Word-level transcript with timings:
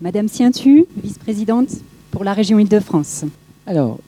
Madame 0.00 0.28
Sientu, 0.28 0.86
vice-présidente 1.02 1.70
pour 2.12 2.22
la 2.22 2.32
région 2.32 2.60
Île-de-France. 2.60 3.24
Alors, 3.66 3.98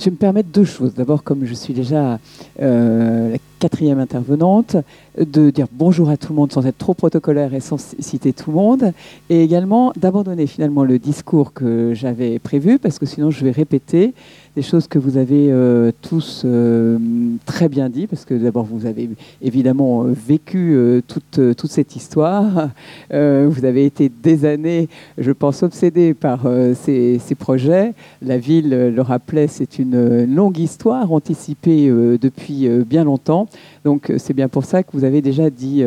je 0.00 0.06
vais 0.06 0.10
me 0.10 0.16
permettre 0.16 0.48
deux 0.48 0.64
choses. 0.64 0.92
D'abord, 0.92 1.22
comme 1.22 1.44
je 1.44 1.54
suis 1.54 1.72
déjà 1.72 2.18
euh, 2.60 3.30
la 3.30 3.38
quatrième 3.60 4.00
intervenante, 4.00 4.76
de 5.16 5.50
dire 5.50 5.68
bonjour 5.70 6.08
à 6.08 6.16
tout 6.16 6.32
le 6.32 6.34
monde 6.34 6.50
sans 6.50 6.66
être 6.66 6.78
trop 6.78 6.94
protocolaire 6.94 7.54
et 7.54 7.60
sans 7.60 7.78
citer 7.78 8.32
tout 8.32 8.50
le 8.50 8.56
monde, 8.56 8.92
et 9.30 9.40
également 9.40 9.92
d'abandonner 9.96 10.48
finalement 10.48 10.82
le 10.82 10.98
discours 10.98 11.52
que 11.52 11.92
j'avais 11.94 12.40
prévu, 12.40 12.80
parce 12.80 12.98
que 12.98 13.06
sinon 13.06 13.30
je 13.30 13.44
vais 13.44 13.52
répéter 13.52 14.14
des 14.56 14.62
choses 14.62 14.88
que 14.88 14.98
vous 14.98 15.18
avez 15.18 15.48
euh, 15.50 15.92
tous 16.00 16.42
euh, 16.46 16.98
très 17.44 17.68
bien 17.68 17.90
dit, 17.90 18.06
parce 18.06 18.24
que 18.24 18.32
d'abord 18.32 18.64
vous 18.64 18.86
avez 18.86 19.10
évidemment 19.42 20.04
euh, 20.04 20.14
vécu 20.14 20.74
toute, 21.06 21.66
cette 21.66 21.94
histoire. 21.94 22.70
vous 23.10 23.64
avez 23.64 23.84
été 23.84 24.08
des 24.08 24.46
années, 24.46 24.88
je 25.18 25.32
pense, 25.32 25.62
obsédés 25.62 26.14
par 26.14 26.46
ces, 26.74 27.20
projets. 27.38 27.92
La 28.22 28.38
ville 28.38 28.70
le 28.70 29.02
rappelait, 29.02 29.48
c'est 29.48 29.78
une 29.78 30.24
longue 30.34 30.58
histoire 30.58 31.12
anticipée 31.12 31.88
depuis 31.88 32.68
bien 32.86 33.04
longtemps. 33.04 33.48
Donc 33.86 34.12
c'est 34.18 34.34
bien 34.34 34.48
pour 34.48 34.64
ça 34.64 34.82
que 34.82 34.90
vous 34.92 35.04
avez 35.04 35.22
déjà 35.22 35.48
dit 35.48 35.84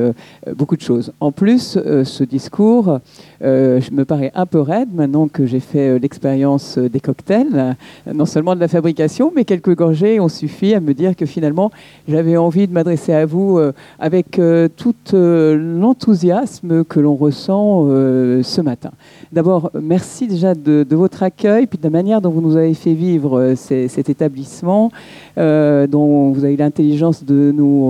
beaucoup 0.55 0.77
de 0.77 0.81
choses. 0.81 1.11
En 1.19 1.31
plus, 1.31 1.77
ce 2.03 2.23
discours 2.23 2.99
me 3.41 4.03
paraît 4.03 4.31
un 4.35 4.45
peu 4.45 4.61
raide 4.61 4.89
maintenant 4.93 5.27
que 5.27 5.45
j'ai 5.45 5.59
fait 5.59 5.99
l'expérience 5.99 6.77
des 6.77 7.01
cocktails, 7.01 7.75
non 8.11 8.25
seulement 8.25 8.55
de 8.55 8.61
la 8.61 8.69
fabrication, 8.69 9.33
mais 9.35 9.43
quelques 9.43 9.75
gorgées 9.75 10.19
ont 10.19 10.29
suffi 10.29 10.73
à 10.73 10.79
me 10.79 10.93
dire 10.93 11.15
que 11.15 11.25
finalement, 11.25 11.71
j'avais 12.07 12.37
envie 12.37 12.67
de 12.67 12.73
m'adresser 12.73 13.13
à 13.13 13.25
vous 13.25 13.57
euh, 13.57 13.73
avec 13.99 14.39
euh, 14.39 14.67
tout 14.75 14.95
euh, 15.13 15.55
l'enthousiasme 15.79 16.83
que 16.83 16.99
l'on 16.99 17.15
ressent 17.15 17.87
ce 17.89 18.61
matin. 18.61 18.91
D'abord, 19.31 19.71
merci 19.79 20.27
déjà 20.27 20.53
de, 20.53 20.85
votre 20.91 21.23
accueil, 21.23 21.67
puis 21.67 21.77
de 21.77 21.83
la 21.83 21.89
manière 21.89 22.21
dont 22.21 22.29
vous 22.29 22.41
nous 22.41 22.55
avez 22.55 22.73
fait 22.73 22.93
vivre 22.93 23.53
cet 23.55 24.09
établissement, 24.09 24.91
dont 25.37 26.31
vous 26.31 26.43
avez 26.45 26.57
l'intelligence 26.57 27.23
de 27.23 27.51
nous 27.55 27.88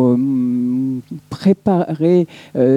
préparer 1.29 2.27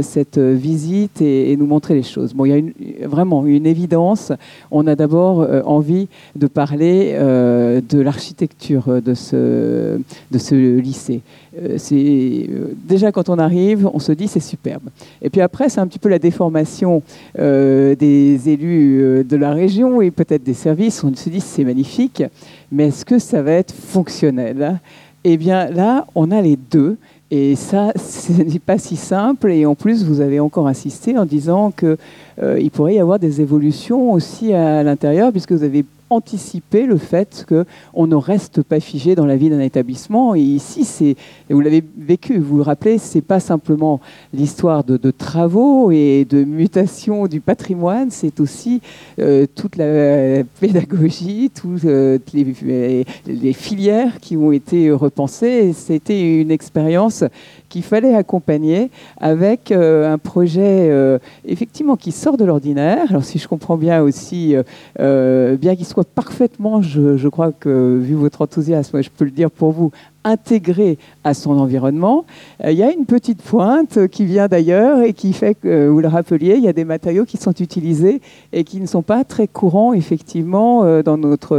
cette 0.03 0.39
visite 0.39 1.21
et, 1.21 1.57
nous 1.57 1.67
montrer 1.67 1.95
les 1.95 2.03
choses. 2.03 2.35
Bon, 2.35 2.45
il 2.45 2.73
y 2.81 3.05
a 3.05 3.09
vraiment 3.09 3.47
une 3.47 3.67
évidence. 3.67 4.33
On 4.71 4.87
a 4.87 4.95
d'abord 4.95 5.47
envie 5.65 6.09
de 6.37 6.47
parler 6.47 7.13
de 7.13 8.01
l'architecture 8.01 9.03
de 9.03 9.15
ce, 9.15 9.99
de 10.31 10.39
ce 10.39 10.55
lycée. 10.55 11.23
Euh, 11.61 11.75
c'est 11.77 11.95
euh, 11.97 12.75
déjà 12.85 13.13
quand 13.13 13.29
on 13.29 13.39
arrive, 13.39 13.89
on 13.93 13.99
se 13.99 14.13
dit 14.13 14.29
c'est 14.29 14.41
superbe. 14.41 14.89
Et 15.21 15.31
puis 15.31 15.41
après, 15.41 15.69
c'est 15.69 15.81
un 15.81 15.87
petit 15.87 15.99
peu 15.99 16.09
la 16.09 16.19
déformation 16.19 17.03
euh, 17.39 17.95
des 17.95 18.49
élus 18.49 19.25
de 19.25 19.37
la 19.37 19.53
région 19.53 20.01
et 20.01 20.11
peut-être 20.11 20.43
des 20.43 20.55
services. 20.55 21.05
On 21.05 21.15
se 21.15 21.29
dit 21.29 21.41
c'est 21.41 21.65
magnifique, 21.65 22.23
mais 22.71 22.89
est-ce 22.89 23.05
que 23.05 23.19
ça 23.19 23.43
va 23.43 23.53
être 23.53 23.75
fonctionnel 23.75 24.81
Eh 25.25 25.37
bien 25.37 25.71
là, 25.71 26.07
on 26.15 26.31
a 26.31 26.41
les 26.41 26.57
deux. 26.57 26.97
Et 27.31 27.57
ça, 27.57 27.93
ce 27.97 28.33
n'est 28.33 28.59
pas 28.59 28.79
si 28.79 28.97
simple. 28.97 29.51
Et 29.51 29.67
en 29.67 29.75
plus, 29.75 30.05
vous 30.05 30.21
avez 30.21 30.41
encore 30.41 30.69
insisté 30.69 31.17
en 31.17 31.25
disant 31.25 31.73
qu'il 31.73 32.71
pourrait 32.71 32.95
y 32.95 33.01
avoir 33.01 33.19
des 33.19 33.41
évolutions 33.41 34.13
aussi 34.13 34.53
à 34.53 34.83
l'intérieur, 34.83 35.33
puisque 35.33 35.53
vous 35.53 35.65
avez 35.65 35.85
anticiper 36.13 36.87
le 36.87 36.97
fait 36.97 37.47
qu'on 37.49 38.07
ne 38.07 38.15
reste 38.15 38.63
pas 38.63 38.81
figé 38.81 39.15
dans 39.15 39.27
la 39.27 39.37
vie 39.37 39.51
d'un 39.51 39.61
établissement. 39.61 40.35
Et 40.35 40.41
ici, 40.41 40.85
c'est, 40.85 41.17
vous 41.51 41.61
l'avez 41.61 41.83
vécu, 41.97 42.39
vous 42.39 42.59
vous 42.59 42.63
rappelez, 42.63 42.99
c'est 42.99 43.23
pas 43.23 43.41
simplement 43.41 44.01
l'histoire 44.33 44.85
de, 44.85 45.11
travaux 45.11 45.91
et 45.91 46.27
de 46.29 46.45
mutation 46.45 47.27
du 47.27 47.41
patrimoine, 47.41 48.11
c'est 48.11 48.41
aussi 48.41 48.81
euh, 49.19 49.47
toute 49.55 49.77
la 49.77 50.43
pédagogie, 50.61 51.51
toutes 51.55 51.85
euh, 51.85 52.19
les, 52.33 53.53
filières 53.53 54.21
qui 54.21 54.37
ont 54.37 54.53
été 54.53 54.91
repensées. 54.91 55.73
C'était 55.73 56.41
une 56.41 56.51
expérience 56.51 57.25
qu'il 57.73 57.83
fallait 57.83 58.15
accompagner 58.15 58.91
avec 59.19 59.73
euh, 59.73 60.13
un 60.13 60.19
projet 60.19 60.91
euh, 60.91 61.19
effectivement 61.47 61.97
qui 61.97 62.13
sort 62.13 62.37
de 62.37 62.45
l'ordinaire. 62.45 63.07
Alors 63.09 63.25
si 63.25 63.39
je 63.39 63.49
comprends 63.49 63.79
bien 63.79 64.03
aussi, 64.03 64.55
euh, 65.01 65.57
bien 65.57 65.75
qu'il 65.75 65.87
soit 65.87 66.07
parfaitement, 66.07 66.83
je, 66.83 67.29
crois 67.29 67.51
que 67.51 67.99
vu 67.99 68.13
votre 68.13 68.43
enthousiasme, 68.43 69.03
je 69.03 69.09
peux 69.09 69.25
le 69.25 69.31
dire 69.31 69.51
pour 69.51 69.73
vous, 69.73 69.91
intégré 70.25 70.99
à 71.25 71.35
son 71.35 71.59
environnement. 71.59 72.25
Il 72.65 72.75
y 72.75 72.83
a 72.85 72.93
une 72.93 73.07
petite 73.07 73.43
pointe 73.43 74.07
qui 74.07 74.25
vient 74.25 74.47
d'ailleurs 74.47 75.03
et 75.03 75.15
qui 75.15 75.33
fait 75.33 75.55
que, 75.55 75.89
vous 75.89 76.01
le 76.01 76.07
rappeliez, 76.07 76.55
il 76.57 76.63
y 76.63 76.69
a 76.69 76.73
des 76.73 76.85
matériaux 76.85 77.25
qui 77.25 77.39
sont 77.39 77.55
utilisés 77.55 78.21
et 78.53 78.63
qui 78.63 78.79
ne 78.81 78.87
sont 78.87 79.03
pas 79.03 79.25
très 79.25 79.49
courants 79.49 79.95
effectivement 79.95 81.03
dans 81.03 81.17
notre, 81.17 81.57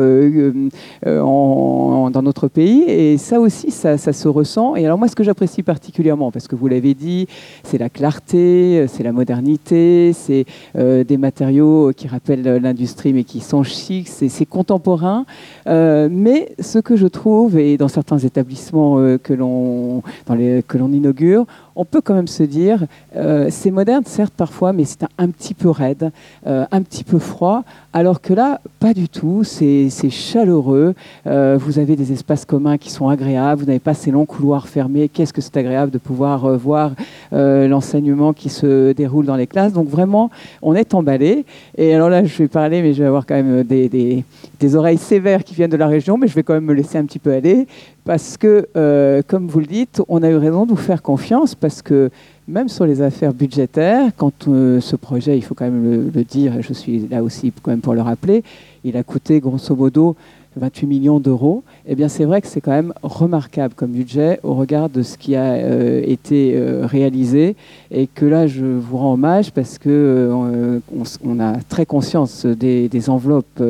dans 2.13 2.21
notre 2.21 2.47
pays. 2.47 2.83
Et 2.83 3.17
ça 3.17 3.41
aussi, 3.41 3.71
ça, 3.71 3.97
se 3.97 4.27
ressent. 4.29 4.77
Et 4.77 4.85
alors 4.85 4.97
moi, 4.97 5.09
ce 5.09 5.15
que 5.15 5.23
j'apprécie 5.23 5.63
particulièrement, 5.63 6.31
parce 6.31 6.47
que 6.47 6.55
vous 6.55 6.67
l'avez 6.67 6.93
dit, 6.93 7.27
c'est 7.63 7.77
la 7.77 7.89
clarté, 7.89 8.85
c'est 8.87 9.03
la 9.03 9.11
modernité, 9.11 10.13
c'est 10.13 10.45
des 10.75 11.17
matériaux 11.17 11.91
qui 11.95 12.07
rappellent 12.07 12.43
l'industrie 12.61 13.13
mais 13.13 13.23
qui 13.23 13.41
sont 13.41 13.63
chics, 13.63 14.07
c'est 14.07 14.45
contemporain. 14.45 15.25
mais 15.65 16.53
ce 16.59 16.79
que 16.79 16.95
je 16.95 17.07
trouve, 17.07 17.57
et 17.57 17.77
dans 17.77 17.87
certains 17.87 18.19
établissements, 18.19 18.99
euh, 18.99 19.17
que 19.17 19.33
l'on 19.33 20.91
inaugure, 20.91 21.45
on 21.75 21.85
peut 21.85 22.01
quand 22.01 22.13
même 22.13 22.27
se 22.27 22.43
dire, 22.43 22.85
euh, 23.15 23.47
c'est 23.49 23.71
moderne 23.71 24.03
certes 24.05 24.33
parfois, 24.35 24.73
mais 24.73 24.85
c'est 24.85 25.03
un, 25.17 25.29
petit 25.29 25.53
peu 25.53 25.69
raide, 25.69 26.11
euh, 26.47 26.65
un 26.71 26.81
petit 26.81 27.03
peu 27.03 27.19
froid, 27.19 27.63
alors 27.93 28.21
que 28.21 28.33
là, 28.33 28.61
pas 28.79 28.93
du 28.93 29.09
tout, 29.09 29.43
c'est 29.43 29.89
chaleureux, 30.09 30.95
vous 31.25 31.79
avez 31.79 31.95
des 31.95 32.11
espaces 32.11 32.45
communs 32.45 32.77
qui 32.77 32.89
sont 32.89 33.07
agréables, 33.07 33.61
vous 33.61 33.67
n'avez 33.67 33.79
pas 33.79 33.93
ces 33.93 34.11
longs 34.11 34.25
couloirs 34.25 34.67
fermés, 34.67 35.09
qu'est-ce 35.09 35.33
que 35.33 35.41
c'est 35.41 35.57
agréable 35.57 35.91
de 35.91 35.97
pouvoir 35.97 36.57
voir 36.57 36.91
l'enseignement 37.31 38.33
qui 38.33 38.49
se 38.49 38.91
déroule 38.93 39.25
dans 39.25 39.35
les 39.35 39.47
classes, 39.47 39.73
donc 39.73 39.87
vraiment, 39.87 40.31
on 40.61 40.75
est 40.75 40.93
emballé, 40.93 41.45
et 41.77 41.93
alors 41.93 42.09
là, 42.09 42.23
je 42.23 42.37
vais 42.37 42.47
parler, 42.47 42.81
mais 42.81 42.93
je 42.93 43.01
vais 43.01 43.07
avoir 43.07 43.25
quand 43.25 43.35
même 43.35 43.63
des, 43.63 43.89
des, 43.89 44.23
des 44.59 44.75
oreilles 44.75 44.97
sévères 44.97 45.43
qui 45.43 45.53
viennent 45.55 45.69
de 45.69 45.77
la 45.77 45.87
région, 45.87 46.17
mais 46.17 46.27
je 46.27 46.33
vais 46.33 46.43
quand 46.43 46.53
même 46.53 46.65
me 46.65 46.73
laisser 46.73 46.97
un 46.97 47.05
petit 47.05 47.19
peu 47.19 47.31
aller, 47.31 47.67
parce 48.05 48.37
que, 48.37 48.67
euh, 48.75 49.21
comme 49.25 49.47
vous 49.47 49.59
le 49.59 49.65
dites, 49.65 50.01
on 50.09 50.23
a 50.23 50.29
eu 50.29 50.35
raison 50.35 50.65
de 50.65 50.71
vous 50.71 50.77
faire 50.77 51.01
confiance, 51.01 51.55
parce 51.55 51.81
que 51.81 52.09
même 52.47 52.67
sur 52.67 52.85
les 52.85 53.01
affaires 53.01 53.33
budgétaires, 53.33 54.11
quand 54.17 54.47
euh, 54.47 54.81
ce 54.81 54.95
projet, 54.95 55.37
il 55.37 55.41
faut 55.41 55.55
quand 55.55 55.65
même 55.65 56.11
le, 56.13 56.23
dire, 56.23 56.57
et 56.57 56.61
je 56.61 56.73
suis 56.73 57.07
là 57.07 57.23
aussi 57.23 57.53
quand 57.61 57.71
même 57.71 57.81
pour 57.81 57.93
le 57.93 58.01
rappeler, 58.01 58.43
il 58.83 58.97
a 58.97 59.03
coûté 59.03 59.39
grosso 59.39 59.75
modo 59.75 60.15
28 60.57 60.85
millions 60.85 61.19
d'euros, 61.19 61.63
eh 61.87 61.95
bien 61.95 62.07
c'est 62.07 62.25
vrai 62.25 62.39
que 62.39 62.47
c'est 62.47 62.61
quand 62.61 62.71
même 62.71 62.93
remarquable 63.01 63.73
comme 63.73 63.91
budget 63.91 64.39
au 64.43 64.53
regard 64.53 64.87
de 64.87 65.01
ce 65.01 65.17
qui 65.17 65.35
a 65.35 65.53
euh, 65.53 66.03
été 66.05 66.61
réalisé. 66.83 67.55
Et 67.89 68.05
que 68.05 68.25
là 68.25 68.45
je 68.45 68.65
vous 68.65 68.97
rends 68.97 69.13
hommage 69.13 69.51
parce 69.51 69.79
que 69.79 70.29
on, 70.31 71.39
a 71.39 71.55
très 71.69 71.87
conscience 71.87 72.45
des, 72.45 72.87
des 72.87 73.09
enveloppes 73.09 73.63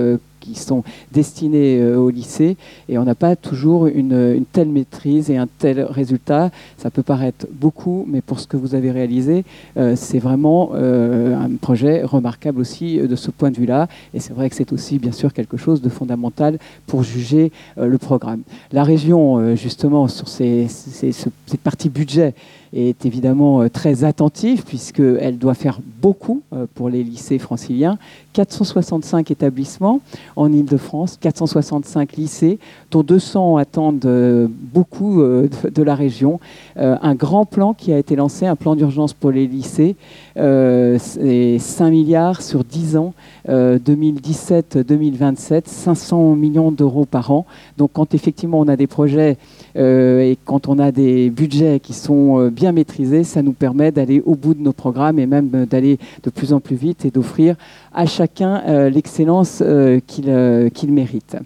qui 0.44 0.56
sont 0.56 0.84
destinés 1.12 1.80
euh, 1.80 1.98
au 1.98 2.09
lycée 2.09 2.58
et 2.90 2.98
on 2.98 3.04
n'a 3.04 3.16
pas 3.16 3.36
toujours 3.36 3.88
une, 3.88 4.44
telle 4.52 4.70
maîtrise 4.70 5.30
et 5.30 5.38
un 5.38 5.48
tel 5.48 5.81
résultat. 5.81 6.52
Ça 6.78 6.90
peut 6.90 7.04
paraître 7.04 7.48
beaucoup, 7.52 8.06
mais 8.08 8.22
pour 8.22 8.40
ce 8.40 8.48
que 8.48 8.58
vous 8.58 8.76
avez 8.76 8.92
réalisé, 8.92 9.46
euh, 9.78 9.96
c'est 9.96 10.20
vraiment 10.20 10.72
euh, 10.74 11.36
un 11.38 11.56
projet 11.56 12.04
remarquable 12.04 12.59
aussi 12.59 12.98
de 12.98 13.16
ce 13.16 13.31
point 13.31 13.52
de 13.52 13.58
vue-là. 13.58 13.88
Et 14.14 14.20
c'est 14.20 14.34
vrai 14.34 14.50
que 14.50 14.56
c'est 14.56 14.74
aussi 14.74 15.00
bien 15.00 15.12
sûr 15.12 15.34
quelque 15.34 15.58
chose 15.58 15.81
de 15.81 15.90
fondamental 15.90 16.58
pour 16.88 17.04
juger 17.04 17.52
le 17.78 17.98
programme. 17.98 18.42
La 18.72 18.84
région, 18.84 19.56
justement, 19.56 20.08
sur 20.08 20.28
ces, 20.28 20.68
cette 20.68 21.62
partie 21.62 21.90
budget, 21.90 22.34
est 22.73 23.06
évidemment 23.06 23.67
très 23.69 24.03
attentive 24.03 24.63
puisqu'elle 24.63 25.38
doit 25.38 25.53
faire 25.53 25.79
beaucoup 26.01 26.41
pour 26.73 26.89
les 26.89 27.03
lycées 27.03 27.39
franciliens. 27.39 27.97
465 28.34 29.31
établissements 29.31 30.01
en 30.36 30.51
Ile-de-France, 30.51 31.18
465 31.21 32.13
lycées, 32.13 32.59
dont 32.92 33.03
200 33.03 33.57
attendent 33.57 34.06
euh, 34.06 34.48
beaucoup 34.50 35.21
euh, 35.21 35.48
de, 35.74 35.83
la 35.83 35.95
région. 35.95 36.39
Euh, 36.77 36.98
un 37.01 37.15
grand 37.15 37.45
plan 37.45 37.74
qui 37.74 37.94
a 37.94 37.98
été 37.98 38.15
lancé, 38.15 38.45
un 38.45 38.56
plan 38.56 38.75
d'urgence 38.75 39.13
pour 39.13 39.31
les 39.31 39.48
lycées, 39.48 39.95
c'est 40.35 41.57
5 41.59 41.91
milliards 41.91 42.41
sur 42.41 42.63
10 42.63 42.97
ans, 42.97 43.13
2017-2027, 43.47 45.63
500 45.65 46.35
millions 46.35 46.71
d'euros 46.71 47.06
par 47.06 47.31
an. 47.31 47.45
Donc 47.77 47.91
quand 47.94 48.13
effectivement 48.13 48.59
on 48.59 48.68
a 48.68 48.75
des 48.75 48.88
projets 48.88 49.38
et 49.75 50.38
quand 50.45 50.68
on 50.68 50.80
a 50.80 50.91
des 50.91 51.30
budgets 51.30 51.80
qui 51.80 51.94
sont 51.94 52.50
bien 52.50 52.71
maîtrisés, 52.71 53.24
ça 53.24 53.41
nous 53.41 53.53
permet 53.53 53.91
d'aller 53.91 54.21
au 54.25 54.35
bout 54.35 54.53
de 54.53 54.62
nos 54.62 54.74
programmes 54.74 55.19
et 55.19 55.25
même 55.25 55.50
d'aller 55.69 55.97
de 56.24 56.30
plus 56.30 56.53
en 56.53 56.59
plus 56.59 56.75
vite 56.75 57.06
et 57.06 57.12
d'offrir 57.12 57.56
à 57.94 58.06
chacun 58.06 58.89
l'excellence 58.89 59.63
qu'il 60.07 60.71
qu'il 60.74 60.91
mérite. 60.91 61.38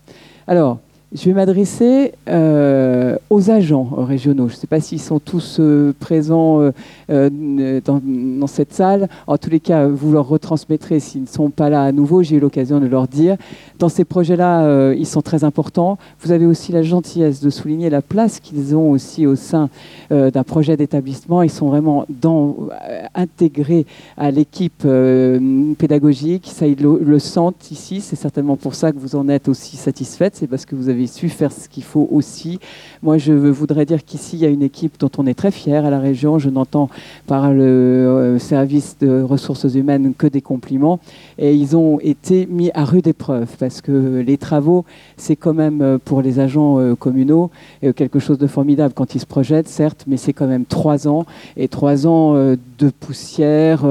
Alors, 0.48 0.80
je 1.14 1.26
vais 1.26 1.34
m'adresser 1.34 2.14
euh, 2.28 3.16
aux 3.30 3.50
agents 3.50 3.88
régionaux. 3.96 4.50
Je 4.50 4.56
ne 4.56 4.58
sais 4.58 4.68
pas 4.68 4.82
s'ils 4.82 5.00
sont 5.00 5.20
tous 5.20 5.58
euh, 5.60 5.94
présents 5.98 6.72
euh, 7.10 7.80
dans, 7.86 8.48
cette 8.48 8.74
salle. 8.74 9.08
En 9.26 9.38
tous 9.38 9.50
les 9.50 9.62
cas, 9.62 9.88
vous 9.88 10.12
leur 10.12 10.28
retransmettrez 10.28 11.00
s'ils 11.00 11.22
ne 11.22 11.28
sont 11.28 11.50
pas 11.50 11.70
là 11.70 11.84
à 11.84 11.92
nouveau. 11.94 12.24
J'ai 12.24 12.36
eu 12.36 12.40
l'occasion 12.42 12.82
de 12.82 12.88
leur 12.88 13.08
dire. 13.08 13.38
Dans 13.80 13.88
ces 13.88 14.04
projets-là, 14.04 14.94
ils 14.94 15.06
sont 15.06 15.22
très 15.22 15.44
importants. 15.44 15.98
Vous 16.22 16.32
avez 16.32 16.46
aussi 16.46 16.72
la 16.72 16.82
gentillesse 16.82 17.42
de 17.42 17.50
souligner 17.50 17.90
la 17.90 18.02
place 18.02 18.40
qu'ils 18.40 18.76
ont 18.76 18.90
aussi 18.90 19.26
au 19.28 19.36
sein 19.36 19.70
d'un 20.10 20.44
projet 20.44 20.78
d'établissement. 20.78 21.44
Ils 21.44 21.52
sont 21.52 21.68
vraiment 21.68 22.06
intégrés 23.14 23.86
à 24.18 24.32
l'équipe 24.32 24.88
pédagogique. 25.78 26.50
Ça, 26.52 26.66
ils 26.66 26.82
le, 26.82 27.00
le 27.04 27.20
sentent 27.20 27.70
ici. 27.72 28.02
C'est 28.02 28.16
certainement 28.16 28.56
pour 28.56 28.74
ça 28.74 28.92
que 28.92 28.98
vous 28.98 29.16
en 29.16 29.30
êtes 29.30 29.48
aussi 29.48 29.78
satisfaite. 29.78 30.36
C'est 30.36 30.48
parce 30.48 30.66
que 30.66 30.76
vous 30.76 30.90
avez 30.90 30.97
su 31.06 31.30
faire 31.30 31.52
ce 31.52 31.70
qu'il 31.70 31.84
faut 31.84 32.08
aussi. 32.12 32.60
Moi, 33.04 33.20
je 33.20 33.34
voudrais 33.34 33.86
dire 33.86 34.04
qu'ici, 34.04 34.38
il 34.38 34.42
y 34.42 34.46
a 34.46 34.50
une 34.50 34.64
équipe 34.64 35.00
dont 35.00 35.12
on 35.18 35.28
est 35.28 35.36
très 35.36 35.52
fier 35.52 35.86
à 35.86 35.90
la 35.90 36.00
région. 36.00 36.40
Je 36.40 36.50
n'entends 36.50 36.90
par 37.28 37.54
le 37.54 37.64
euh, 37.64 38.40
service 38.40 38.98
de 39.00 39.22
ressources 39.22 39.76
humaines 39.76 40.14
que 40.18 40.28
des 40.28 40.42
compliments. 40.42 41.00
Et 41.38 41.54
ils 41.54 41.76
ont 41.76 42.00
été 42.00 42.48
mis 42.48 42.72
à 42.74 42.86
rude 42.86 43.08
épreuve 43.08 43.56
parce 43.60 43.82
que 43.82 44.24
les 44.26 44.38
travaux, 44.38 44.86
c'est 45.18 45.36
quand 45.36 45.54
même 45.54 45.82
euh, 45.82 45.98
pour 46.04 46.22
les 46.22 46.40
agents 46.40 46.80
euh, 46.80 46.96
communaux 46.96 47.52
quelque 47.96 48.20
chose 48.20 48.38
de 48.38 48.48
formidable 48.48 48.94
quand 48.96 49.14
ils 49.16 49.20
se 49.20 49.26
projettent, 49.26 49.68
certes, 49.68 50.06
mais 50.08 50.18
c'est 50.18 50.34
quand 50.34 50.48
même 50.48 50.66
trois 50.66 51.08
ans. 51.08 51.26
Et 51.56 51.68
trois 51.68 52.08
ans 52.08 52.34
de 52.34 52.90
poussière, 53.00 53.86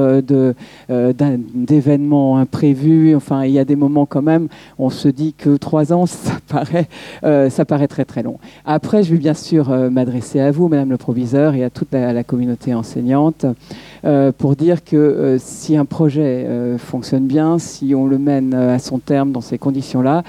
d'événements 0.89 2.39
imprévus. 2.39 3.15
Enfin, 3.15 3.45
il 3.45 3.53
y 3.53 3.59
a 3.59 3.65
des 3.65 3.77
moments 3.77 4.07
quand 4.07 4.23
même, 4.23 4.49
on 4.79 4.91
se 4.91 5.09
dit 5.09 5.35
que 5.37 5.57
trois 5.57 5.93
ans, 5.93 6.07
ça 6.07 6.39
paraît 6.49 6.89
euh, 7.25 7.51
ça 7.51 7.65
paraît 7.65 7.89
très 7.89 8.05
très 8.05 8.23
long. 8.23 8.39
Après, 8.65 9.03
je 9.03 9.13
vais 9.13 9.19
bien 9.19 9.35
sûr 9.35 9.71
euh, 9.71 9.91
m'adresser 9.91 10.41
à 10.41 10.51
vous, 10.51 10.69
Madame 10.69 10.91
le 10.91 10.97
Proviseur, 10.97 11.55
et 11.55 11.65
à 11.65 11.71
toute 11.71 11.93
la, 11.93 12.25
communauté 12.25 12.75
enseignante, 12.75 13.47
euh, 14.05 14.33
pour 14.37 14.57
dire 14.57 14.85
que 14.85 15.37
si 15.39 15.77
un 15.77 15.85
projet 15.85 16.47
fonctionne 16.79 17.27
bien, 17.27 17.59
si 17.59 17.95
on 17.95 18.07
le 18.07 18.19
mène 18.19 18.55
à 18.55 18.79
son 18.79 18.99
terme 18.99 19.33
dans 19.33 19.41
ces 19.41 19.59
conditions-là, 19.59 20.23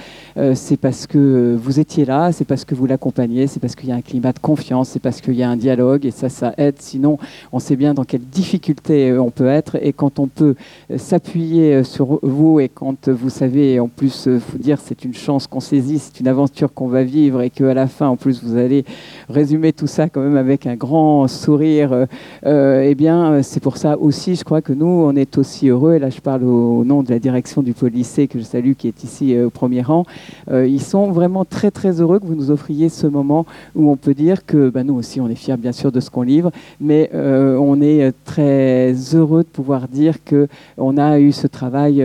c'est 0.53 0.77
parce 0.77 1.07
que 1.07 1.57
vous 1.59 1.79
étiez 1.79 2.05
là, 2.05 2.31
c'est 2.31 2.45
parce 2.45 2.65
que 2.65 2.75
vous 2.75 2.85
l'accompagnez, 2.85 3.47
c'est 3.47 3.59
parce 3.59 3.75
qu'il 3.75 3.89
y 3.89 3.91
a 3.91 3.95
un 3.95 4.01
climat 4.01 4.33
de 4.33 4.39
confiance, 4.39 4.89
c'est 4.89 4.99
parce 4.99 5.21
qu'il 5.21 5.35
y 5.35 5.43
a 5.43 5.49
un 5.49 5.57
dialogue, 5.57 6.05
et 6.05 6.11
ça, 6.11 6.29
ça 6.29 6.53
aide. 6.57 6.75
Sinon, 6.79 7.17
on 7.51 7.59
sait 7.59 7.75
bien 7.75 7.93
dans 7.93 8.03
quelles 8.03 8.21
difficultés 8.21 9.17
on 9.17 9.31
peut 9.31 9.47
être, 9.47 9.77
et 9.81 9.93
quand 9.93 10.19
on 10.19 10.27
peut 10.27 10.55
s'appuyer 10.95 11.83
sur 11.83 12.19
vous, 12.21 12.59
et 12.59 12.69
quand 12.69 13.09
vous 13.09 13.29
savez, 13.29 13.79
en 13.79 13.87
plus, 13.87 14.27
vous 14.27 14.57
dire 14.57 14.79
c'est 14.83 15.03
une 15.03 15.13
chance 15.13 15.47
qu'on 15.47 15.59
saisit, 15.59 15.99
c'est 15.99 16.19
une 16.19 16.27
qu'on 16.65 16.87
va 16.87 17.03
vivre 17.03 17.41
et 17.41 17.49
qu'à 17.49 17.73
la 17.73 17.87
fin, 17.87 18.07
en 18.07 18.15
plus, 18.15 18.43
vous 18.43 18.57
allez 18.57 18.85
résumer 19.29 19.73
tout 19.73 19.87
ça 19.87 20.09
quand 20.09 20.21
même 20.21 20.37
avec 20.37 20.65
un 20.65 20.75
grand 20.75 21.27
sourire, 21.27 21.93
euh, 21.93 22.05
euh, 22.45 22.81
eh 22.87 22.95
bien, 22.95 23.43
c'est 23.43 23.59
pour 23.59 23.77
ça 23.77 23.97
aussi, 23.97 24.35
je 24.35 24.43
crois 24.43 24.61
que 24.61 24.73
nous, 24.73 24.85
on 24.85 25.15
est 25.15 25.37
aussi 25.37 25.67
heureux, 25.67 25.95
et 25.95 25.99
là, 25.99 26.09
je 26.09 26.19
parle 26.19 26.43
au, 26.43 26.83
nom 26.83 27.03
de 27.03 27.09
la 27.09 27.19
direction 27.19 27.61
du 27.61 27.73
lycée 27.91 28.27
que 28.27 28.39
je 28.39 28.43
salue, 28.43 28.73
qui 28.77 28.87
est 28.87 29.03
ici 29.03 29.35
euh, 29.35 29.47
au 29.47 29.49
premier 29.49 29.81
rang, 29.81 30.05
ils 30.51 30.81
sont 30.81 31.11
vraiment 31.11 31.45
très, 31.45 31.71
très 31.71 32.01
heureux 32.01 32.19
que 32.19 32.25
vous 32.25 32.35
nous 32.35 32.51
offriez 32.51 32.89
ce 32.89 33.07
moment 33.07 33.45
où 33.75 33.91
on 33.91 33.95
peut 33.95 34.13
dire 34.13 34.45
que 34.45 34.69
bah, 34.69 34.83
nous 34.83 34.95
aussi, 34.95 35.21
on 35.21 35.29
est 35.29 35.35
fiers, 35.35 35.57
bien 35.57 35.71
sûr, 35.71 35.91
de 35.91 35.99
ce 35.99 36.09
qu'on 36.09 36.21
livre, 36.21 36.51
mais 36.79 37.09
on 37.13 37.81
est 37.81 38.13
très 38.25 38.93
heureux 39.13 39.43
de 39.43 39.47
pouvoir 39.47 39.87
dire 39.87 40.15
qu'on 40.23 40.97
a 40.97 41.19
eu 41.19 41.31
ce 41.31 41.47
travail 41.47 41.97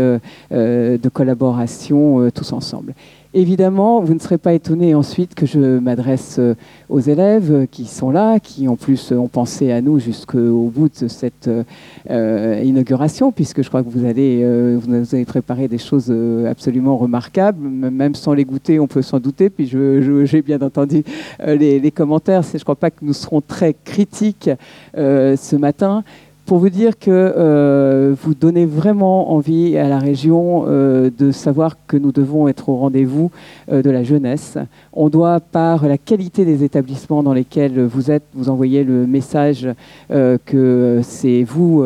de 0.51 1.09
collaboration 1.13 2.31
tous 2.35 2.53
ensemble. 2.53 2.95
Évidemment, 3.34 4.02
vous 4.02 4.12
ne 4.12 4.19
serez 4.19 4.37
pas 4.37 4.52
étonné 4.52 4.94
ensuite 4.94 5.34
que 5.34 5.46
je 5.46 5.79
m'adresse 5.79 6.37
euh, 6.38 6.55
aux 6.90 7.00
élèves 7.00 7.67
qui 7.70 7.87
sont 7.87 8.11
là, 8.11 8.38
qui 8.38 8.69
en 8.69 8.76
plus 8.76 9.11
ont 9.11 9.29
pensé 9.29 9.73
à 9.73 9.81
nous 9.81 9.99
jusqu'au 9.99 10.70
bout 10.75 10.90
de 11.00 11.08
cette 11.08 11.49
euh, 12.11 12.62
inauguration, 12.62 13.32
puisque 13.32 13.62
je 13.62 13.69
crois 13.69 13.82
que 13.82 13.88
vous, 13.88 14.05
allez, 14.05 14.43
euh, 14.43 14.79
vous 14.79 15.14
avez 15.14 15.25
préparé 15.25 15.67
des 15.67 15.79
choses 15.79 16.14
absolument 16.46 16.99
remarquables, 16.99 17.67
même 17.67 18.14
sans 18.14 18.34
les 18.34 18.44
goûter, 18.44 18.79
on 18.79 18.87
peut 18.87 19.00
s'en 19.00 19.19
douter. 19.19 19.49
Puis 19.49 19.67
j'ai 19.67 20.43
bien 20.43 20.61
entendu 20.61 21.02
les, 21.43 21.81
les, 21.81 21.90
commentaires. 21.90 22.43
Je 22.43 22.58
ne 22.58 22.62
crois 22.62 22.75
pas 22.75 22.90
que 22.90 23.02
nous 23.02 23.14
serons 23.14 23.40
très 23.40 23.75
critiques 23.84 24.50
ce 24.94 25.56
matin 25.56 26.05
pour 26.53 26.59
vous 26.59 26.69
dire 26.69 26.99
que 26.99 27.09
euh, 27.09 28.15
vous 28.23 28.35
donnez 28.35 28.67
vraiment 28.67 29.33
envie 29.33 29.79
à 29.79 29.89
la 29.89 29.99
région 29.99 30.67
euh, 30.67 31.09
de 31.19 31.33
savoir 31.33 31.79
que 31.87 31.97
nous 31.97 32.13
devons 32.13 32.47
être 32.47 32.69
au 32.69 32.77
rendez-vous 32.77 33.31
euh, 33.71 33.81
de 33.81 33.89
la 33.89 34.03
jeunesse. 34.05 34.59
On 34.93 35.09
doit, 35.09 35.41
par 35.41 35.89
la 35.89 35.97
qualité 35.97 36.45
des 36.45 36.63
établissements 36.63 37.23
dans 37.23 37.33
lesquels 37.33 37.83
vous 37.83 38.11
êtes, 38.11 38.25
vous 38.35 38.51
envoyer 38.51 38.85
le 38.85 39.07
message 39.07 39.67
que 40.11 41.01
c'est 41.03 41.43
vous 41.43 41.83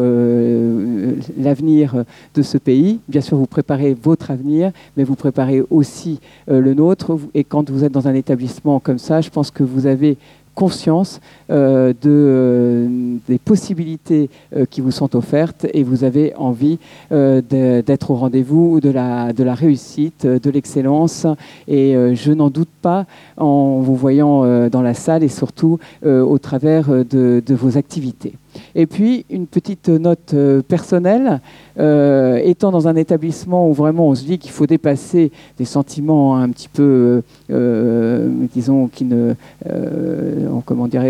l'avenir 1.39 2.05
de 2.35 2.43
ce 2.43 2.59
pays. 2.59 2.99
Bien 3.07 3.21
sûr, 3.21 3.37
vous 3.37 3.47
préparez 3.47 3.95
votre 3.95 4.33
avenir, 4.33 4.73
mais 4.97 5.05
vous 5.05 5.15
préparez 5.15 5.63
aussi 5.71 6.19
le 6.49 6.75
nôtre. 6.75 7.17
Et 7.35 7.45
quand 7.45 7.71
vous 7.71 7.85
êtes 7.85 7.93
dans 7.93 8.09
un 8.09 8.15
établissement 8.15 8.81
comme 8.81 8.99
ça, 8.99 9.21
je 9.21 9.31
pense 9.31 9.53
que 9.53 9.63
vous 9.63 9.87
avez 9.87 10.19
conscience 10.57 11.21
euh, 11.51 11.93
euh, 12.07 12.89
des 13.29 13.39
possibilités 13.39 14.29
euh, 14.57 14.65
qui 14.65 14.81
vous 14.81 14.91
sont 14.91 15.15
offertes 15.15 15.67
et 15.73 15.85
vous 15.85 16.03
avez 16.03 16.35
envie 16.35 16.79
d'être 17.11 18.11
au 18.11 18.17
rendez-vous 18.17 18.81
de 18.81 18.91
la, 18.91 19.33
de 19.33 19.45
la 19.45 19.55
réussite, 19.55 20.27
de 20.27 20.51
l'excellence. 20.51 21.27
Et 21.69 21.95
je 22.15 22.33
n'en 22.33 22.49
doute 22.49 22.71
pas 22.81 23.05
en 23.37 23.81
vous 23.81 23.95
voyant 23.95 24.69
dans 24.69 24.83
la 24.83 24.95
salle 24.95 25.23
et 25.23 25.29
surtout 25.29 25.79
au 26.05 26.39
travers 26.39 26.89
de 27.05 27.55
vos 27.55 27.77
activités. 27.77 28.33
Et 28.75 28.87
puis, 28.87 29.25
une 29.31 29.47
petite 29.47 29.89
note 29.89 30.35
euh, 30.35 30.63
personnelle, 30.63 31.41
euh, 31.79 32.41
étant 32.43 32.71
dans 32.71 32.89
un 32.89 32.97
établissement 32.97 33.69
où 33.69 33.73
vraiment 33.73 34.09
on 34.09 34.15
se 34.15 34.25
dit 34.25 34.39
qu'il 34.39 34.51
faut 34.51 34.67
dépasser 34.67 35.31
des 35.59 35.65
sentiments 35.65 36.37
un 36.37 36.49
petit 36.51 36.69
peu, 36.69 37.23
euh, 37.51 38.29
disons, 38.55 38.89
qui 38.89 39.05
ne, 39.05 39.35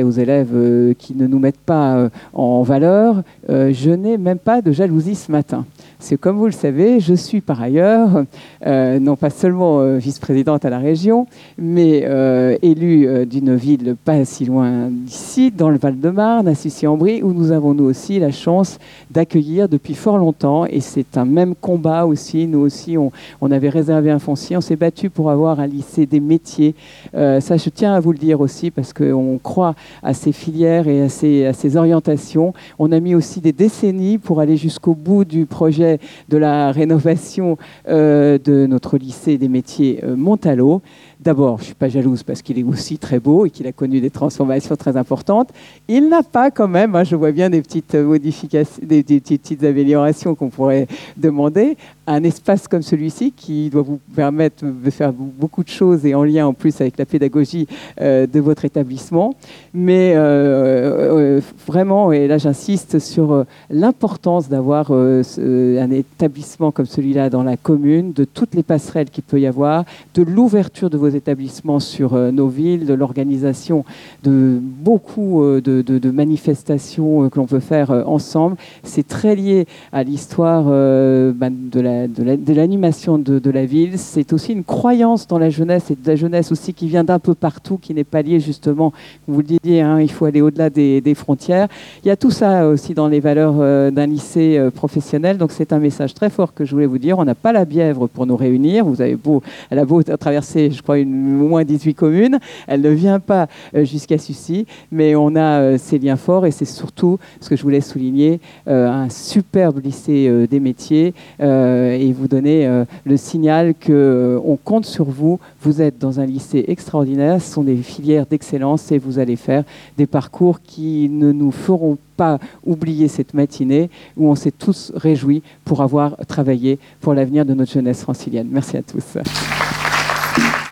aux 0.02 0.10
élèves, 0.10 0.94
qui 0.98 1.14
ne 1.14 1.26
nous 1.26 1.38
mettent 1.38 1.56
pas 1.56 2.08
en 2.32 2.62
valeur, 2.62 3.22
je 3.48 3.90
n'ai 3.90 4.18
même 4.18 4.38
pas 4.38 4.62
de 4.62 4.72
jalousie 4.72 5.14
ce 5.14 5.30
matin. 5.30 5.64
C'est 5.98 6.18
comme 6.18 6.36
vous 6.36 6.46
le 6.46 6.52
savez, 6.52 7.00
je 7.00 7.14
suis 7.14 7.40
par 7.40 7.62
ailleurs 7.62 8.24
euh, 8.66 8.98
non 8.98 9.16
pas 9.16 9.30
seulement 9.30 9.80
euh, 9.80 9.96
vice-présidente 9.96 10.66
à 10.66 10.70
la 10.70 10.78
région, 10.78 11.26
mais 11.56 12.02
euh, 12.04 12.56
élue 12.60 13.26
d'une 13.26 13.54
ville 13.54 13.96
pas 14.04 14.24
si 14.26 14.44
loin 14.44 14.88
d'ici, 14.90 15.50
dans 15.50 15.70
le 15.70 15.78
Val-de-Marne, 15.78 16.48
à 16.48 16.54
Sucy-en-Brie, 16.54 17.22
où 17.22 17.32
nous 17.32 17.50
avons 17.50 17.72
nous 17.72 17.84
aussi 17.84 18.18
la 18.18 18.30
chance 18.30 18.78
d'accueillir 19.10 19.68
depuis 19.70 19.94
fort 19.94 20.18
longtemps. 20.18 20.66
Et 20.66 20.80
c'est 20.80 21.16
un 21.16 21.24
même 21.24 21.54
combat 21.54 22.04
aussi. 22.04 22.46
Nous 22.46 22.58
aussi, 22.58 22.96
on, 22.98 23.10
avait 23.50 23.70
réservé 23.70 24.10
un 24.10 24.18
foncier, 24.18 24.56
on 24.56 24.60
s'est 24.60 24.76
battu 24.76 25.08
pour 25.08 25.30
avoir 25.30 25.60
un 25.60 25.66
lycée 25.66 26.04
des 26.04 26.20
métiers. 26.20 26.74
ça, 27.14 27.56
je 27.56 27.70
tiens 27.70 27.94
à 27.94 28.00
vous 28.00 28.12
le 28.12 28.18
dire 28.18 28.40
aussi, 28.40 28.70
parce 28.70 28.92
qu'on 28.92 29.38
croit 29.42 29.74
à 30.02 30.12
ces 30.12 30.32
filières 30.32 30.88
et 30.88 31.02
à 31.02 31.06
à 31.06 31.52
ces 31.52 31.76
orientations. 31.76 32.52
On 32.78 32.92
a 32.92 33.00
mis 33.00 33.14
aussi 33.14 33.40
des 33.40 33.52
décennies 33.52 34.18
pour 34.18 34.40
aller 34.40 34.56
jusqu'au 34.56 34.94
bout 34.94 35.24
du 35.24 35.46
projet 35.46 35.85
de 36.28 36.36
la 36.36 36.72
rénovation 36.72 37.56
euh, 37.88 38.38
de 38.38 38.66
notre 38.66 38.98
lycée 38.98 39.38
des 39.38 39.48
métiers 39.48 40.00
euh, 40.04 40.16
Montalo. 40.16 40.82
D'abord, 41.18 41.56
je 41.56 41.62
ne 41.62 41.66
suis 41.66 41.74
pas 41.74 41.88
jalouse 41.88 42.22
parce 42.22 42.42
qu'il 42.42 42.58
est 42.58 42.62
aussi 42.62 42.98
très 42.98 43.18
beau 43.18 43.46
et 43.46 43.50
qu'il 43.50 43.66
a 43.66 43.72
connu 43.72 44.00
des 44.00 44.10
transformations 44.10 44.76
très 44.76 44.98
importantes. 44.98 45.48
Il 45.88 46.08
n'a 46.10 46.22
pas 46.22 46.50
quand 46.50 46.68
même, 46.68 46.94
hein, 46.94 47.04
je 47.04 47.16
vois 47.16 47.32
bien 47.32 47.48
des 47.48 47.62
petites 47.62 47.94
modifications, 47.94 48.82
des, 48.82 49.02
petites 49.02 49.64
améliorations 49.64 50.34
qu'on 50.34 50.50
pourrait 50.50 50.86
demander, 51.16 51.78
un 52.06 52.22
espace 52.22 52.68
comme 52.68 52.82
celui-ci 52.82 53.32
qui 53.32 53.70
doit 53.70 53.82
vous 53.82 53.98
permettre 54.14 54.64
de 54.64 54.90
faire 54.90 55.12
beaucoup 55.12 55.64
de 55.64 55.68
choses 55.68 56.04
et 56.04 56.14
en 56.14 56.22
lien 56.22 56.46
en 56.46 56.52
plus 56.52 56.80
avec 56.80 56.98
la 56.98 57.06
pédagogie 57.06 57.66
euh, 58.00 58.26
de 58.26 58.38
votre 58.38 58.64
établissement. 58.64 59.34
Mais 59.72 60.12
euh, 60.14 61.38
euh, 61.38 61.40
vraiment, 61.66 62.12
et 62.12 62.28
là 62.28 62.38
j'insiste 62.38 62.98
sur 62.98 63.44
l'importance 63.70 64.48
d'avoir 64.48 64.90
un 64.92 65.90
établissement 65.90 66.70
comme 66.70 66.86
celui-là 66.86 67.30
dans 67.30 67.42
la 67.42 67.56
commune, 67.56 68.12
de 68.12 68.24
toutes 68.24 68.54
les 68.54 68.62
passerelles 68.62 69.10
qu'il 69.10 69.24
peut 69.24 69.40
y 69.40 69.46
avoir, 69.46 69.84
de 70.14 70.22
l'ouverture 70.22 70.90
de 70.90 70.98
établissements 71.08 71.80
sur 71.80 72.14
nos 72.32 72.48
villes, 72.48 72.86
de 72.86 72.94
l'organisation 72.94 73.84
de 74.24 74.58
beaucoup 74.60 75.42
de, 75.42 76.10
manifestations 76.10 77.28
que 77.28 77.38
l'on 77.38 77.46
peut 77.46 77.60
faire 77.60 77.90
ensemble. 78.06 78.56
C'est 78.82 79.06
très 79.06 79.34
lié 79.34 79.66
à 79.92 80.02
l'histoire 80.02 80.64
bah, 80.64 81.48
de 81.50 81.80
la 81.80 82.06
de 82.08 82.52
l'animation 82.52 83.18
de, 83.18 83.38
de, 83.38 83.50
la 83.50 83.66
ville. 83.66 83.98
C'est 83.98 84.32
aussi 84.32 84.52
une 84.52 84.64
croyance 84.64 85.26
dans 85.26 85.38
la 85.38 85.50
jeunesse 85.50 85.90
et 85.90 85.94
de 85.94 86.06
la 86.06 86.16
jeunesse 86.16 86.52
aussi 86.52 86.74
qui 86.74 86.88
vient 86.88 87.04
d'un 87.04 87.18
peu 87.18 87.34
partout, 87.34 87.78
qui 87.78 87.94
n'est 87.94 88.04
pas 88.04 88.22
liée 88.22 88.40
justement, 88.40 88.92
vous 89.26 89.40
le 89.40 89.58
disiez, 89.58 89.80
hein, 89.80 90.00
il 90.00 90.10
faut 90.10 90.24
aller 90.24 90.40
au-delà 90.40 90.70
des, 90.70 91.00
des, 91.00 91.14
frontières. 91.14 91.68
Il 92.04 92.08
y 92.08 92.10
a 92.10 92.16
tout 92.16 92.30
ça 92.30 92.68
aussi 92.68 92.94
dans 92.94 93.08
les 93.08 93.20
valeurs 93.20 93.54
d'un 93.92 94.06
lycée 94.06 94.60
professionnel. 94.74 95.38
Donc 95.38 95.52
c'est 95.52 95.72
un 95.72 95.78
message 95.78 96.14
très 96.14 96.30
fort 96.30 96.54
que 96.54 96.64
je 96.64 96.72
voulais 96.72 96.86
vous 96.86 96.98
dire. 96.98 97.18
On 97.18 97.24
n'a 97.24 97.34
pas 97.34 97.52
la 97.52 97.64
Bièvre 97.64 98.06
pour 98.08 98.26
nous 98.26 98.36
réunir. 98.36 98.84
Vous 98.84 99.00
avez 99.00 99.16
beau, 99.16 99.42
elle 99.70 99.78
a 99.78 99.84
beau 99.84 100.02
traverser, 100.02 100.70
je 100.70 100.82
crois, 100.82 100.95
une, 100.96 101.12
moins 101.12 101.64
18 101.64 101.94
communes. 101.94 102.38
Elle 102.66 102.80
ne 102.80 102.90
vient 102.90 103.20
pas 103.20 103.48
jusqu'à 103.74 104.18
Sucy, 104.18 104.66
mais 104.90 105.14
on 105.14 105.36
a 105.36 105.78
ces 105.78 105.98
liens 105.98 106.16
forts 106.16 106.46
et 106.46 106.50
c'est 106.50 106.64
surtout 106.64 107.18
ce 107.40 107.48
que 107.48 107.56
je 107.56 107.62
voulais 107.62 107.80
souligner, 107.80 108.40
un 108.66 109.08
superbe 109.08 109.80
lycée 109.84 110.46
des 110.48 110.60
métiers 110.60 111.14
euh, 111.40 111.92
et 111.92 112.12
vous 112.12 112.28
donner 112.28 112.66
euh, 112.66 112.84
le 113.04 113.16
signal 113.16 113.74
qu'on 113.74 113.92
euh, 113.92 114.56
compte 114.64 114.86
sur 114.86 115.04
vous. 115.04 115.38
Vous 115.60 115.82
êtes 115.82 115.98
dans 115.98 116.20
un 116.20 116.26
lycée 116.26 116.64
extraordinaire, 116.68 117.40
ce 117.40 117.52
sont 117.52 117.62
des 117.62 117.76
filières 117.76 118.26
d'excellence 118.26 118.90
et 118.92 118.98
vous 118.98 119.18
allez 119.18 119.36
faire 119.36 119.64
des 119.96 120.06
parcours 120.06 120.60
qui 120.62 121.08
ne 121.08 121.32
nous 121.32 121.50
feront 121.50 121.98
pas 122.16 122.38
oublier 122.64 123.08
cette 123.08 123.34
matinée 123.34 123.90
où 124.16 124.28
on 124.28 124.34
s'est 124.34 124.52
tous 124.52 124.92
réjouis 124.94 125.42
pour 125.64 125.82
avoir 125.82 126.16
travaillé 126.26 126.78
pour 127.00 127.14
l'avenir 127.14 127.44
de 127.44 127.54
notre 127.54 127.72
jeunesse 127.72 128.02
francilienne. 128.02 128.48
Merci 128.50 128.76
à 128.76 128.82
tous. 128.82 129.18